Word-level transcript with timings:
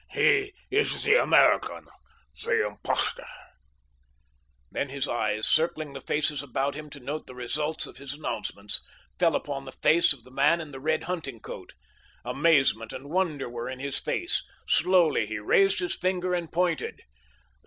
He 0.09 0.55
is 0.71 1.03
the 1.03 1.21
American—the 1.21 2.65
impostor." 2.65 3.27
Then 4.71 4.89
his 4.89 5.07
eyes, 5.07 5.45
circling 5.45 5.93
the 5.93 6.01
faces 6.01 6.41
about 6.41 6.73
him 6.73 6.89
to 6.89 6.99
note 6.99 7.27
the 7.27 7.35
results 7.35 7.85
of 7.85 7.97
his 7.97 8.13
announcements, 8.13 8.81
fell 9.19 9.35
upon 9.35 9.65
the 9.65 9.71
face 9.71 10.11
of 10.11 10.23
the 10.23 10.31
man 10.31 10.59
in 10.59 10.71
the 10.71 10.79
red 10.79 11.03
hunting 11.03 11.39
coat. 11.39 11.73
Amazement 12.25 12.91
and 12.93 13.11
wonder 13.11 13.47
were 13.47 13.69
in 13.69 13.77
his 13.79 13.99
face. 13.99 14.43
Slowly 14.67 15.27
he 15.27 15.37
raised 15.37 15.77
his 15.77 15.95
finger 15.95 16.33
and 16.33 16.51
pointed. 16.51 17.03